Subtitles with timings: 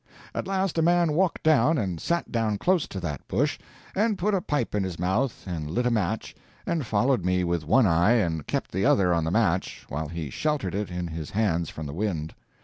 [0.33, 3.59] At last a man walked down and sat down close to that bush,
[3.95, 6.35] and put a pipe in his mouth, and lit a match,
[6.65, 10.31] and followed me with one eye and kept the other on the match, while he
[10.31, 12.33] sheltered it in his hands from the wind.